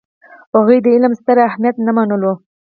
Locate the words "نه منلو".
1.85-2.33